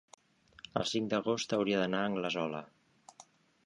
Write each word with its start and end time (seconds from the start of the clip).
el 0.81 0.87
cinc 0.93 1.13
d'agost 1.13 1.55
hauria 1.59 1.83
d'anar 1.85 2.03
a 2.07 2.11
Anglesola. 2.13 2.67